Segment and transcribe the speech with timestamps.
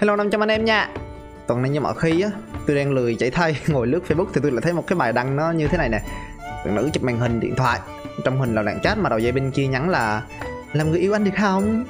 [0.00, 0.88] Hello 500 anh em nha.
[1.46, 2.30] Tuần này như mọi khi á,
[2.66, 5.12] Tôi đang lười chạy thay, ngồi lướt Facebook Thì tôi lại thấy một cái bài
[5.12, 6.00] đăng nó như thế này nè.
[6.64, 7.80] Bạn nữ chụp màn hình điện thoại,
[8.24, 10.22] Trong hình là đoạn chat mà đầu dây bên kia nhắn là,
[10.72, 11.84] Làm người yêu anh được không?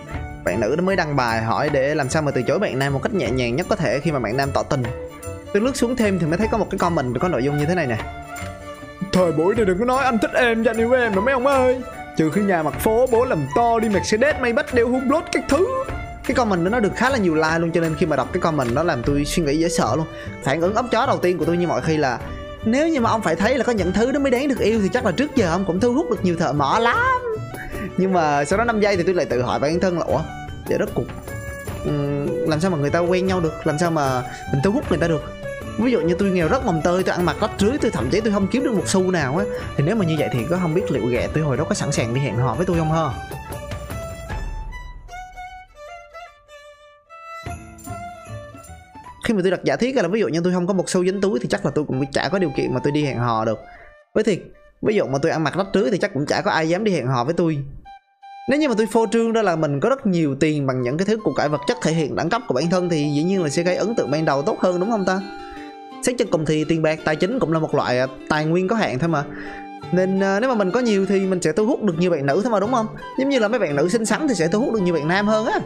[0.44, 2.92] Bạn nữ đã mới đăng bài hỏi để làm sao mà từ chối bạn nam
[2.92, 4.82] một cách nhẹ nhàng nhất có thể khi mà bạn nam tỏ tình.
[5.52, 7.64] Tôi lướt xuống thêm thì mới thấy có một cái comment có nội dung như
[7.66, 7.98] thế này nè.
[9.12, 11.34] Thời buổi này đừng có nói anh thích em và anh yêu em nữa mấy
[11.34, 11.82] ông ơi.
[12.16, 15.24] Trừ khi nhà mặt phố bố làm to đi Mercedes may bắt đeo hung lốt
[15.32, 15.66] các thứ
[16.28, 18.28] cái comment đó nó được khá là nhiều like luôn, cho nên khi mà đọc
[18.32, 20.06] cái comment đó làm tôi suy nghĩ dễ sợ luôn.
[20.44, 22.18] Phản ứng ấm chó đầu tiên của tôi như mọi khi là,
[22.64, 24.80] nếu như mà ông phải thấy là có những thứ nó mới đáng được yêu
[24.82, 27.22] thì chắc là trước giờ ông cũng thu hút được nhiều thợ mỏ lắm.
[27.96, 30.20] Nhưng mà sau đó 5 giây thì tôi lại tự hỏi bản thân là, ủa
[30.68, 31.06] vậy đất cục
[32.48, 33.66] làm sao mà người ta quen nhau được?
[33.66, 34.22] Làm sao mà
[34.52, 35.22] mình thu hút người ta được?
[35.78, 38.08] Ví dụ như tôi nghèo rất mồng tơi, tôi ăn mặc rách rưới, tôi thậm
[38.10, 39.44] chí tôi không kiếm được một xu nào á.
[39.76, 41.74] Thì nếu mà như vậy thì có không biết liệu ghẹ tôi hồi đó có
[41.74, 43.10] sẵn sàng đi hẹn hò với tôi không ha?
[49.28, 51.04] Khi mà tôi đặt giả thiết là ví dụ như tôi không có một xu
[51.04, 53.18] dính túi thì chắc là tôi cũng chả có điều kiện mà tôi đi hẹn
[53.18, 53.58] hò được.
[54.14, 54.38] Với thiệt,
[54.82, 56.84] ví dụ mà tôi ăn mặc rách rưới thì chắc cũng chả có ai dám
[56.84, 57.58] đi hẹn hò với tôi.
[58.50, 60.98] Nếu như mà tôi phô trương ra là mình có rất nhiều tiền bằng những
[60.98, 63.22] cái thứ của cải vật chất thể hiện đẳng cấp của bản thân thì dĩ
[63.22, 65.20] nhiên là sẽ gây ấn tượng ban đầu tốt hơn, đúng không ta?
[66.02, 68.68] Xét cho cùng thì tiền bạc, tài chính cũng là một loại à, tài nguyên
[68.68, 69.24] có hạn thôi mà.
[69.92, 72.26] Nên à, nếu mà mình có nhiều thì mình sẽ thu hút được nhiều bạn
[72.26, 72.86] nữ thôi mà, đúng không?
[73.18, 75.08] Giống như là mấy bạn nữ xinh xắn thì sẽ thu hút được nhiều bạn
[75.08, 75.58] nam hơn á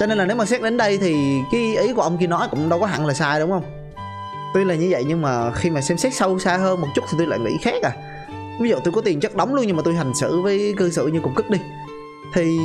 [0.00, 2.48] cho nên là nếu mà xét đến đây thì cái ý của ông kia nói
[2.50, 3.62] cũng đâu có hẳn là sai, đúng không?
[4.54, 7.04] Tuy là như vậy nhưng mà khi mà xem xét sâu xa hơn một chút
[7.10, 7.92] thì tôi lại nghĩ khác à.
[8.60, 10.90] Ví dụ tôi có tiền chất đóng luôn nhưng mà tôi hành xử với cư
[10.90, 11.58] xử như cục cức đi.
[12.34, 12.58] Thì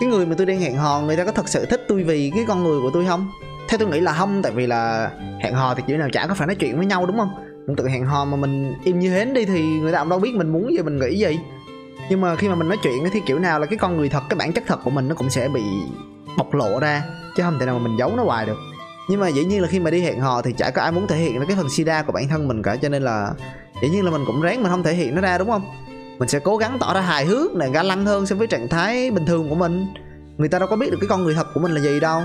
[0.00, 2.32] cái người mà tôi đang hẹn hò, người ta có thật sự thích tôi vì
[2.34, 3.30] cái con người của tôi không?
[3.68, 6.34] Theo tôi nghĩ là không, tại vì là hẹn hò thì kiểu nào chả có
[6.34, 7.30] phải nói chuyện với nhau, đúng không?
[7.66, 10.18] Mình tự hẹn hò mà mình im như hến đi thì người ta cũng đâu
[10.18, 11.38] biết mình muốn gì, mình nghĩ gì.
[12.10, 14.22] Nhưng mà khi mà mình nói chuyện thì kiểu nào là cái con người thật,
[14.28, 15.62] cái bản chất thật của mình nó cũng sẽ bị
[16.40, 17.02] bộc lộ ra,
[17.36, 18.58] chứ không thể nào mà mình giấu nó hoài được.
[19.08, 21.06] Nhưng mà dĩ nhiên là khi mà đi hẹn hò thì chả có ai muốn
[21.06, 23.30] thể hiện ra cái phần sida của bản thân mình cả, cho nên là
[23.82, 25.62] dĩ nhiên là mình cũng ráng mình không thể hiện nó ra, đúng không?
[26.18, 28.68] Mình sẽ cố gắng tỏ ra hài hước này ga lăng hơn so với trạng
[28.68, 29.86] thái bình thường của mình.
[30.38, 32.22] Người ta đâu có biết được cái con người thật của mình là gì đâu.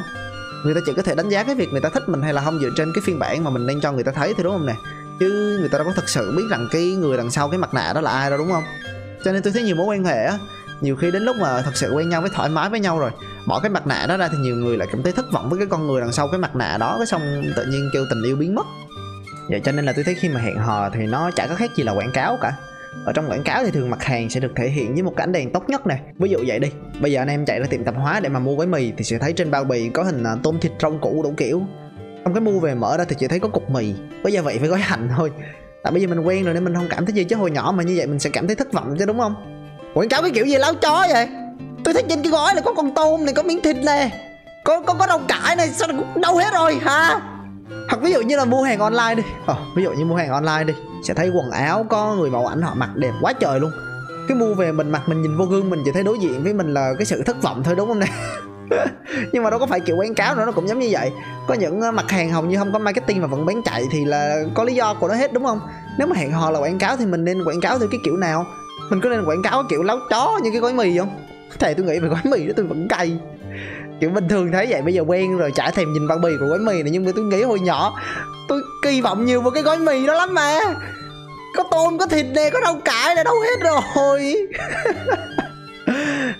[0.65, 2.41] Người ta chỉ có thể đánh giá cái việc người ta thích mình hay là
[2.41, 4.53] không dựa trên cái phiên bản mà mình đang cho người ta thấy thôi, đúng
[4.53, 4.73] không nè?
[5.19, 7.73] Chứ người ta đâu có thật sự biết rằng cái người đằng sau cái mặt
[7.73, 8.63] nạ đó là ai đâu, đúng không?
[9.23, 10.37] Cho nên tôi thấy nhiều mối quan hệ á,
[10.81, 13.11] nhiều khi đến lúc mà thật sự quen nhau với thoải mái với nhau rồi
[13.47, 15.59] bỏ cái mặt nạ đó ra thì nhiều người lại cảm thấy thất vọng với
[15.59, 17.21] cái con người đằng sau cái mặt nạ đó, cái xong
[17.55, 18.65] tự nhiên kêu tình yêu biến mất.
[19.49, 21.71] Vậy cho nên là tôi thấy khi mà hẹn hò thì nó chả có khác
[21.75, 22.53] gì là quảng cáo cả.
[23.05, 25.23] Ở trong quảng cáo thì thường mặt hàng sẽ được thể hiện với một cái
[25.23, 25.99] ánh đèn tốt nhất nè.
[26.19, 26.71] Ví dụ vậy đi.
[26.99, 29.03] Bây giờ anh em chạy ra tiệm tạp hóa để mà mua gói mì thì
[29.03, 31.61] sẽ thấy trên bao bì có hình à, tôm thịt rong củ đủ kiểu.
[32.23, 33.93] Trong cái mua về mở ra thì chỉ thấy có cục mì.
[34.23, 35.31] Có gia vị phải gói hành thôi.
[35.83, 37.73] Tại bây giờ mình quen rồi nên mình không cảm thấy gì, chứ hồi nhỏ
[37.77, 39.35] mà như vậy mình sẽ cảm thấy thất vọng chứ, đúng không?
[39.93, 41.27] Quảng cáo cái kiểu gì láo chó vậy?
[41.85, 44.11] Tôi thấy trên cái gói này có con tôm này có miếng thịt này.
[44.63, 47.19] Có có có rau cải này sao đâu hết rồi hả?
[47.89, 49.23] Hoặc ví dụ như là mua hàng online đi.
[49.45, 50.73] Ờ, ví dụ như mua hàng online đi
[51.03, 53.71] sẽ thấy quần áo có người mẫu ảnh họ mặc đẹp quá trời luôn.
[54.27, 56.53] Cái mua về mình mặc mình nhìn vô gương mình chỉ thấy đối diện với
[56.53, 58.07] mình là cái sự thất vọng thôi đúng không nè?
[59.31, 61.11] Nhưng mà đâu có phải kiểu quảng cáo nữa nó cũng giống như vậy.
[61.47, 64.05] Có những ờ, mặt hàng hầu như không có marketing mà vẫn bán chạy thì
[64.05, 65.59] là có lý do của nó hết đúng không?
[65.97, 68.17] Nếu mà hẹn hò là quảng cáo thì mình nên quảng cáo theo cái kiểu
[68.17, 68.45] nào?
[68.89, 71.09] Mình có nên quảng cáo kiểu láo chó như cái gói mì không?
[71.59, 73.17] Thề tôi nghĩ về gói mì đó tôi vẫn cay.
[74.01, 76.45] Kiểu bình thường thấy vậy, bây giờ quen rồi, chả thèm nhìn bao bì của
[76.45, 77.99] gói mì này, nhưng mà tôi nghĩ hồi nhỏ,
[78.47, 80.59] tôi kỳ vọng nhiều vào cái gói mì đó lắm mà.
[81.57, 84.35] Có tôm, có thịt nè, có rau cải nè đâu hết rồi.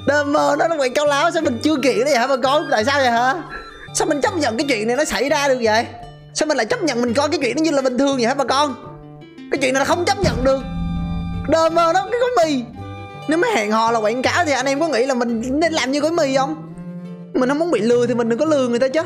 [0.08, 2.68] Đơ mơ nó nó quậy cao láo, sao mình chưa kiện đấy hả bà con?
[2.72, 3.34] Tại sao vậy hả?
[3.94, 5.86] Sao mình chấp nhận cái chuyện này nó xảy ra được vậy?
[6.34, 8.26] Sao mình lại chấp nhận mình coi cái chuyện nó như là bình thường vậy
[8.26, 8.76] hả bà con?
[9.52, 10.62] Cái chuyện này là không chấp nhận được.
[11.50, 12.64] Đơ mơ nó, cái gói mì
[13.28, 15.74] nếu mà hẹn hò là quảng cáo thì anh em có nghĩ là mình nên
[15.74, 16.56] làm như gói mì không?
[17.34, 19.02] Mình không muốn bị lừa thì mình đừng có lừa người ta chứ.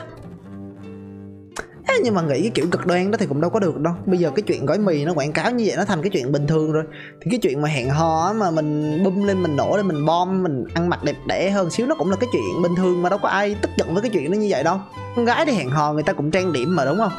[1.85, 3.93] À, nhưng mà nghĩ cái kiểu cực đoan đó thì cũng đâu có được đâu.
[4.05, 6.31] Bây giờ cái chuyện gói mì nó quảng cáo như vậy nó thành cái chuyện
[6.31, 6.83] bình thường rồi.
[7.21, 10.43] Thì cái chuyện mà hẹn hò mà mình bum lên mình nổ lên mình bom
[10.43, 13.09] mình ăn mặc đẹp đẽ hơn xíu nó cũng là cái chuyện bình thường mà
[13.09, 14.77] đâu có ai tức giận với cái chuyện nó như vậy đâu.
[15.15, 17.11] Con gái đi hẹn hò người ta cũng trang điểm mà đúng không?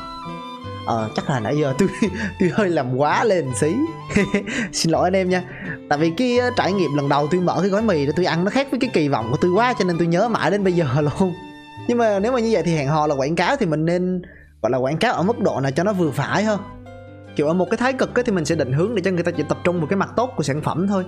[0.86, 1.88] Ờ chắc là nãy giờ tôi
[2.40, 3.74] tôi hơi làm quá lên xí.
[4.72, 5.42] Xin lỗi anh em nha
[5.90, 8.24] tại vì cái ờ, trải nghiệm lần đầu tôi mở cái gói mì để tôi
[8.24, 10.50] ăn nó khác với cái kỳ vọng của tôi quá cho nên tôi nhớ mãi
[10.50, 11.34] đến bây giờ luôn.
[11.88, 14.22] Nhưng mà nếu mà như vậy thì hẹn hò là quảng cáo thì mình nên
[14.62, 16.60] gọi là quảng cáo ở mức độ nào cho nó vừa phải hơn?
[17.36, 19.22] Kiểu ở một cái thái cực ấy, thì mình sẽ định hướng để cho người
[19.22, 21.04] ta chỉ tập trung vào cái mặt tốt của sản phẩm thôi.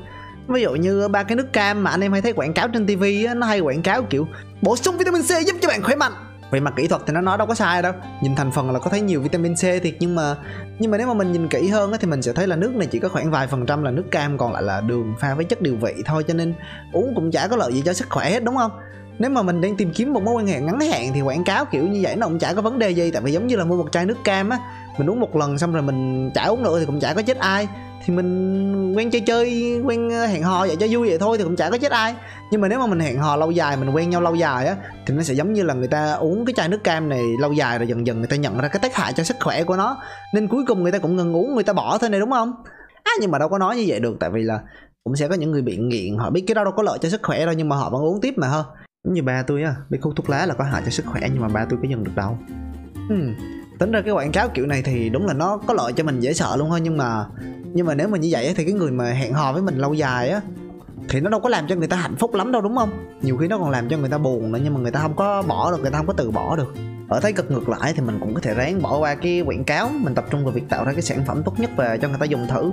[0.49, 2.69] Ví dụ như ờ, ba cái nước cam mà anh em hay thấy quảng cáo
[2.69, 4.27] trên tivi nó hay quảng cáo kiểu
[4.63, 6.13] bổ sung vitamin C giúp cho bạn khỏe mạnh
[6.53, 7.93] về mặt kỹ thuật thì nó nói đâu có sai đâu.
[8.23, 10.37] Nhìn thành phần là có thấy nhiều vitamin C thiệt, nhưng mà
[10.79, 12.89] nhưng mà nếu mà mình nhìn kỹ hơn thì mình sẽ thấy là nước này
[12.91, 15.45] chỉ có khoảng vài phần trăm là nước cam, còn lại là đường pha với
[15.45, 16.55] chất điều vị thôi, cho nên
[16.93, 18.71] uống cũng chả có lợi gì cho sức khỏe hết, đúng không?
[19.19, 21.65] Nếu mà mình đang tìm kiếm một mối quan hệ ngắn hạn thì quảng cáo
[21.65, 23.65] kiểu như vậy nó cũng chả có vấn đề gì, tại vì giống như là
[23.65, 24.59] mua một chai nước cam á,
[24.99, 27.37] mình uống một lần xong rồi mình chả uống nữa thì cũng chả có chết
[27.37, 27.69] ai
[28.05, 31.45] thì mình quen chơi chơi quen ờ, hẹn hò vậy cho vui vậy thôi thì
[31.45, 32.15] cũng chả có chết ai.
[32.51, 34.77] Nhưng mà nếu mà mình hẹn hò lâu dài mình quen nhau lâu dài á
[35.07, 37.53] thì nó sẽ giống như là người ta uống cái chai nước cam này lâu
[37.53, 39.77] dài rồi dần dần người ta nhận ra cái tác hại cho sức khỏe của
[39.77, 39.99] nó.
[40.35, 42.53] Nên cuối cùng người ta cũng ngừng uống người ta bỏ thôi này đúng không?
[43.03, 44.61] À, nhưng mà đâu có nói như vậy được tại vì là
[45.05, 47.09] cũng sẽ có những người bị nghiện họ biết cái đó đâu có lợi cho
[47.09, 48.65] sức khỏe đâu nhưng mà họ vẫn uống tiếp mà hơn
[49.05, 51.41] như ba tôi á biết hút thuốc lá là có hại cho sức khỏe nhưng
[51.41, 52.39] mà ba tôi có dừng được đâu.
[53.09, 53.35] Hmm
[53.79, 56.21] tính ra cái quảng cáo kiểu này thì đúng là nó có lợi cho mình
[56.21, 57.27] dễ sợ luôn thôi, nhưng mà
[57.75, 59.95] nhưng mà nếu mà như vậy thì cái người mà hẹn hò với mình lâu
[59.95, 60.41] dài á,
[61.09, 62.91] thì nó đâu có làm cho người ta hạnh phúc lắm đâu, đúng không?
[63.23, 65.17] Nhiều khi nó còn làm cho người ta buồn nữa, nhưng mà người ta không
[65.17, 66.75] có bỏ được, người ta không có từ bỏ được.
[67.09, 69.65] Ở thấy cực ngược lại thì mình cũng có thể ráng bỏ qua cái quảng
[69.65, 72.09] cáo, mình tập trung vào việc tạo ra cái sản phẩm tốt nhất và cho
[72.09, 72.73] người ta dùng thử.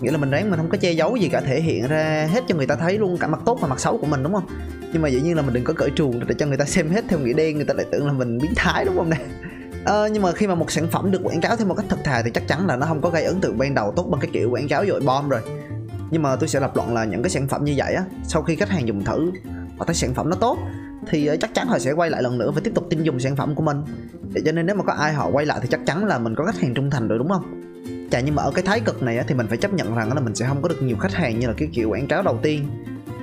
[0.00, 2.44] Nghĩa là mình ráng mình không có che giấu gì cả, thể hiện ra hết
[2.48, 4.46] cho người ta thấy luôn cả mặt tốt và mặt xấu của mình, đúng không?
[4.92, 6.90] Nhưng mà dĩ nhiên là mình đừng có cởi truồng để cho người ta xem
[6.90, 9.16] hết theo nghĩa đen, người ta lại tưởng là mình biến thái, đúng không nè?
[9.88, 11.96] Ờ, nhưng mà khi mà một sản phẩm được quảng cáo theo một cách thật
[12.04, 14.20] thà thì chắc chắn là nó không có gây ấn tượng ban đầu tốt bằng
[14.20, 15.40] cái kiểu quảng cáo dội bom rồi.
[16.10, 18.42] Nhưng mà tôi sẽ lập luận là những cái sản phẩm như vậy á sau
[18.42, 19.30] khi khách hàng dùng thử
[19.78, 20.58] họ thấy sản phẩm nó tốt
[21.10, 23.20] thì ờ, chắc chắn họ sẽ quay lại lần nữa và tiếp tục tin dùng
[23.20, 23.82] sản phẩm của mình.
[24.32, 26.34] Để cho nên nếu mà có ai họ quay lại thì chắc chắn là mình
[26.34, 27.62] có khách hàng trung thành rồi đúng không?
[28.10, 30.12] Chả nhưng mà ở cái thái cực này á, thì mình phải chấp nhận rằng
[30.12, 32.22] là mình sẽ không có được nhiều khách hàng như là cái kiểu quảng cáo
[32.22, 32.66] đầu tiên.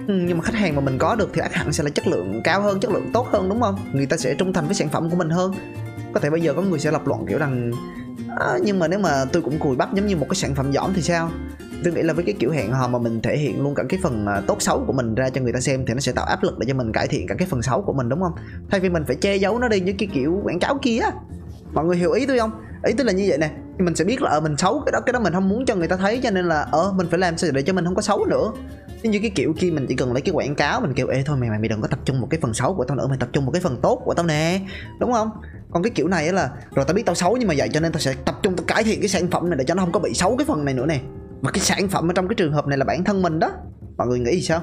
[0.07, 2.07] Ừ, nhưng mà khách hàng mà mình có được thì ác hẳn sẽ là chất
[2.07, 3.75] lượng cao hơn chất lượng tốt hơn đúng không?
[3.93, 5.53] Người ta sẽ trung thành với sản phẩm của mình hơn
[6.15, 7.71] có thể bây giờ có người sẽ lập luận kiểu rằng
[8.39, 10.73] à, nhưng mà nếu mà tôi cũng cùi bắp giống như một cái sản phẩm
[10.73, 11.29] giỏm thì sao?
[11.83, 13.99] Tôi nghĩ là với cái kiểu hẹn hò mà mình thể hiện luôn cả cái
[14.03, 16.43] phần tốt xấu của mình ra cho người ta xem thì nó sẽ tạo áp
[16.43, 18.31] lực để cho mình cải thiện cả cái phần xấu của mình đúng không?
[18.71, 20.99] Thay vì mình phải che giấu nó đi như cái kiểu quảng cáo kia
[21.73, 22.51] mọi người hiểu ý tôi không?
[22.83, 24.99] Ý tôi là như vậy nè mình sẽ biết là ở mình xấu cái đó
[25.05, 27.19] cái đó mình không muốn cho người ta thấy cho nên là ờ mình phải
[27.19, 28.51] làm sao để cho mình không có xấu nữa.
[29.03, 31.37] Như cái kiểu kia mình chỉ cần lấy cái quảng cáo mình kêu ê thôi
[31.37, 33.29] mày mày đừng có tập trung một cái phần xấu của tao nữa mày tập
[33.33, 34.61] trung một cái phần tốt của tao nè.
[34.99, 35.29] Đúng không?
[35.75, 37.91] Còn cái kiểu này là, rồi tao biết tao xấu nhưng mà vậy cho nên
[37.91, 39.91] tao sẽ tập trung tao cải thiện cái sản phẩm này để cho nó không
[39.91, 40.99] có bị xấu cái phần này nữa nè.
[41.41, 43.51] Mà cái sản phẩm ở trong cái trường hợp này là bản thân mình đó,
[43.97, 44.61] mọi người nghĩ gì sao?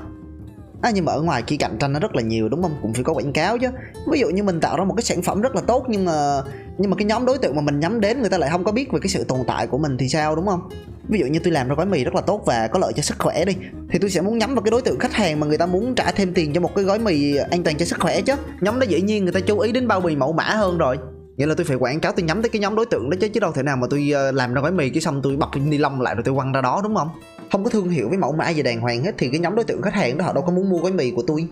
[0.82, 2.76] À, nhưng mà ở ngoài kia cạnh tranh nó rất là nhiều đúng không?
[2.82, 3.68] Cũng phải có quảng cáo chứ.
[4.06, 6.42] Ví dụ như mình tạo ra một cái sản phẩm rất là tốt nhưng mà
[6.78, 8.72] nhưng mà cái nhóm đối tượng mà mình nhắm đến người ta lại không có
[8.72, 10.60] biết về cái sự tồn tại của mình thì sao đúng không?
[11.08, 13.02] Ví dụ như tôi làm ra gói mì rất là tốt và có lợi cho
[13.02, 13.52] sức khỏe đi
[13.90, 15.94] thì tôi sẽ muốn nhắm vào cái đối tượng khách hàng mà người ta muốn
[15.94, 18.34] trả thêm tiền cho một cái gói mì an toàn cho sức khỏe chứ.
[18.60, 20.98] Nhóm đó dĩ nhiên người ta chú ý đến bao bì mẫu mã hơn rồi.
[21.36, 23.28] Nghĩa là tôi phải quảng cáo tôi nhắm tới cái nhóm đối tượng đó chứ
[23.28, 25.56] chứ đâu thể nào mà tôi ờ, làm ra gói mì cái xong tôi bọc
[25.56, 27.08] ni lông lại rồi tôi quăng ra đó đúng không?
[27.52, 29.64] Không có thương hiệu với mẫu mã gì đàng hoàng hết thì cái nhóm đối
[29.64, 31.48] tượng khách hàng đó họ đâu có muốn mua gói mì của tôi.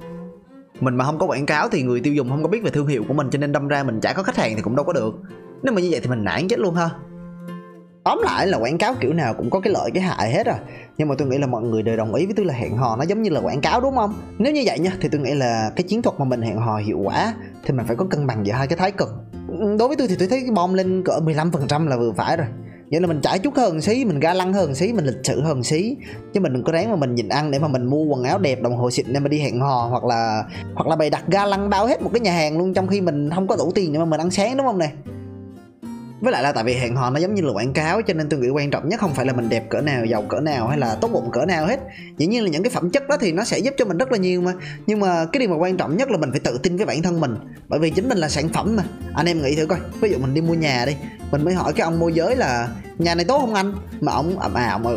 [0.81, 2.87] Mình mà không có quảng cáo thì người tiêu dùng không có biết về thương
[2.87, 4.85] hiệu của mình cho nên đâm ra mình chả có khách hàng thì cũng đâu
[4.85, 5.15] có được.
[5.63, 6.91] Nếu mà như vậy thì mình nản chết luôn ha.
[8.05, 10.59] Tóm lại là quảng cáo kiểu nào cũng có cái lợi cái hại hết à.
[10.99, 12.97] Nhưng mà tôi nghĩ là mọi người đều đồng ý với tôi là hẹn hò
[12.97, 14.15] nó giống như là quảng cáo, đúng không?
[14.39, 16.77] Nếu như vậy nha, thì tôi nghĩ là cái chiến thuật mà mình hẹn hò
[16.77, 19.09] hiệu quả thì mình phải có cân bằng giữa hai cái thái cực.
[19.79, 22.47] Đối với tôi thì tôi thấy cái bom lên cỡ 15% là vừa phải rồi
[22.91, 25.41] vậy là mình trải chút hơn xí, mình ga lăng hơn xí, mình lịch sự
[25.41, 25.97] hơn xí.
[26.35, 28.39] Chứ mình đừng có ráng mà mình nhìn ăn để mà mình mua quần áo
[28.39, 30.45] đẹp, đồng hồ xịn để mà đi hẹn hò, hoặc là
[30.75, 33.01] hoặc là bày đặt ga lăng bao hết một cái nhà hàng luôn, trong khi
[33.01, 34.93] mình không có đủ tiền để mà mình ăn sáng, đúng không này
[36.21, 38.29] với lại là tại vì hẹn hò nó giống như là quảng cáo, cho nên
[38.29, 40.69] tôi nghĩ quan trọng nhất không phải là mình đẹp cỡ nào, giàu cỡ nào
[40.69, 41.81] hay là tốt bụng cỡ nào hết.
[42.19, 44.13] Dĩ nhiên là những cái phẩm chất đó thì nó sẽ giúp cho mình rất
[44.13, 44.53] là nhiều mà.
[44.87, 47.03] Nhưng mà cái điều mà quan trọng nhất là mình phải tự tin với bản
[47.03, 47.37] thân mình.
[47.69, 48.83] Bởi vì chính mình là sản phẩm mà.
[49.15, 49.79] Anh em nghĩ thử coi.
[50.01, 50.97] Ví dụ mình đi mua nhà đi,
[51.31, 52.69] mình mới hỏi cái ông môi giới là
[53.01, 53.75] nhà này tốt không anh?
[54.01, 54.91] Mà ông ầm à mà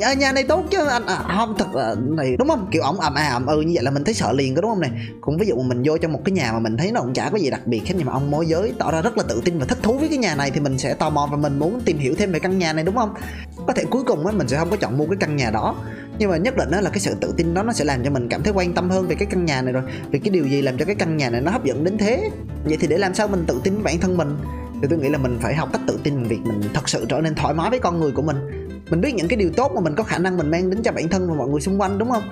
[0.00, 1.06] à, nhà này tốt chứ anh.
[1.06, 2.68] À, không thật là này đúng không?
[2.70, 4.70] Kiểu ông ầm à ầm ừ như vậy là mình thấy sợ liền có đúng
[4.70, 4.90] không này?
[5.20, 7.30] Cũng ví dụ mình vô trong một cái nhà mà mình thấy nó cũng chả
[7.30, 9.42] có gì đặc biệt hết nhưng mà ông môi giới tỏ ra rất là tự
[9.44, 11.58] tin và thích thú với cái nhà này thì mình sẽ tò mò và mình
[11.58, 13.14] muốn tìm hiểu thêm về căn nhà này đúng không?
[13.66, 15.76] Có thể cuối cùng ấy mình sẽ không có chọn mua cái căn nhà đó.
[16.18, 18.10] Nhưng mà nhất định đó là cái sự tự tin đó nó sẽ làm cho
[18.10, 19.82] mình cảm thấy quan tâm hơn về cái căn nhà này rồi.
[20.10, 22.30] Vì cái điều gì làm cho cái căn nhà này nó hấp dẫn đến thế?
[22.64, 24.36] Vậy thì để làm sao mình tự tin với bản thân mình?
[24.82, 27.20] Thì tôi nghĩ là mình phải học cách tự tin việc mình thật sự trở
[27.20, 28.36] nên thoải mái với con người của mình.
[28.90, 30.92] Mình biết những cái điều tốt mà mình có khả năng mình mang đến cho
[30.92, 32.22] bản thân và mọi người xung quanh, đúng không?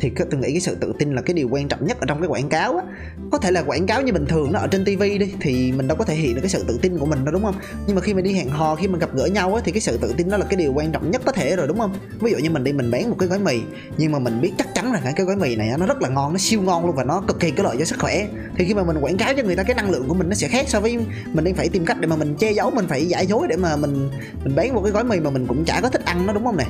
[0.00, 2.20] Thì tôi nghĩ cái sự tự tin là cái điều quan trọng nhất ở trong
[2.20, 2.84] cái quảng cáo á.
[3.32, 5.88] Có thể là quảng cáo như bình thường nó ở trên tivi đi, thì mình
[5.88, 7.54] đâu có thể hiện được cái sự tự tin của mình đâu, đúng không?
[7.86, 9.80] Nhưng mà khi mà đi hẹn hò, khi mà gặp gỡ nhau á, thì cái
[9.80, 11.94] sự tự tin đó là cái điều quan trọng nhất có thể rồi, đúng không?
[12.20, 13.60] Ví dụ như mình đi mình bán một cái gói mì,
[13.96, 16.32] nhưng mà mình biết chắc chắn là cái gói mì này nó rất là ngon,
[16.32, 18.28] nó siêu ngon luôn và nó cực kỳ có lợi cho sức khỏe.
[18.56, 20.34] Thì khi mà mình quảng cáo cho người ta, cái năng lượng của mình nó
[20.34, 20.98] sẽ khác so với
[21.32, 23.56] mình đang phải tìm cách để mà mình che giấu, mình phải giả dối để
[23.56, 24.10] mà mình
[24.44, 26.44] mình bán một cái gói mì mà mình cũng chả có thích ăn nó, đúng
[26.44, 26.64] không nè?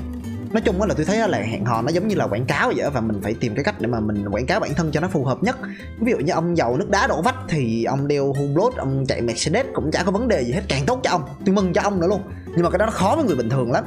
[0.53, 2.91] Nói chung là tôi thấy là hẹn hò nó giống như là quảng cáo vậy
[2.91, 5.09] và mình phải tìm cái cách để mà mình quảng cáo bản thân cho nó
[5.09, 5.57] phù hợp nhất.
[6.01, 9.21] Ví dụ như ông giàu nước đá đổ vách thì ông đeo hublot ông chạy
[9.21, 11.23] Mercedes cũng chả có vấn đề gì hết càng tốt cho ông.
[11.47, 12.23] Tôi mừng cho ông nữa luôn.
[12.47, 13.85] Nhưng mà cái đó nó khó với người bình thường lắm.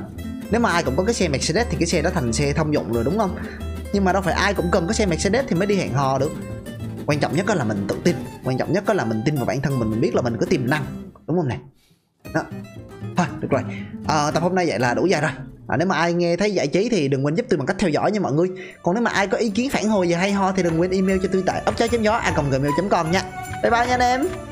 [0.52, 2.74] Nếu mà ai cũng có cái xe Mercedes thì cái xe đó thành xe thông
[2.74, 3.36] dụng rồi đúng không?
[3.94, 6.20] Nhưng mà đâu phải ai cũng cần có xe mercedes thì mới đi hẹn hò
[6.20, 6.32] được.
[7.06, 8.16] Quan trọng nhất là mình tự tin.
[8.44, 10.46] Quan trọng nhất là mình tin vào bản thân mình mình biết là mình có
[10.46, 10.86] tiềm năng.
[11.28, 11.60] Đúng không này
[12.34, 12.42] đó.
[13.16, 13.62] Thôi được rồi.
[14.08, 15.32] À, tập hôm nay vậy là đủ dài rồi
[15.68, 17.76] à, nếu mà ai nghe thấy giải trí thì đừng quên giúp tôi bằng cách
[17.80, 18.48] theo dõi nha mọi người.
[18.84, 20.92] Còn nếu mà ai có ý kiến phản hồi gì hay ho thì đừng quên
[20.92, 23.24] email cho tôi tại ốc chó chấm gió a gmail com nha.
[23.64, 24.51] Bye bye nha anh em.